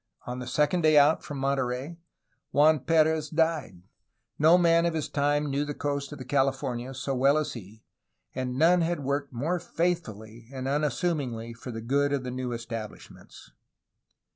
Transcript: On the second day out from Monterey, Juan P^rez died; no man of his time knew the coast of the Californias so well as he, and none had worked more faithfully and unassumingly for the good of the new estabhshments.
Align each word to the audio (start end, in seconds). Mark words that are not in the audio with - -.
On 0.25 0.39
the 0.39 0.47
second 0.47 0.81
day 0.81 0.97
out 0.97 1.21
from 1.23 1.37
Monterey, 1.37 1.99
Juan 2.51 2.79
P^rez 2.79 3.31
died; 3.31 3.83
no 4.39 4.57
man 4.57 4.87
of 4.87 4.95
his 4.95 5.07
time 5.07 5.51
knew 5.51 5.63
the 5.63 5.75
coast 5.75 6.11
of 6.11 6.17
the 6.17 6.25
Californias 6.25 6.97
so 6.97 7.13
well 7.13 7.37
as 7.37 7.53
he, 7.53 7.83
and 8.33 8.57
none 8.57 8.81
had 8.81 9.01
worked 9.01 9.31
more 9.31 9.59
faithfully 9.59 10.49
and 10.51 10.67
unassumingly 10.67 11.53
for 11.53 11.69
the 11.69 11.81
good 11.81 12.13
of 12.13 12.23
the 12.23 12.31
new 12.31 12.49
estabhshments. 12.49 13.51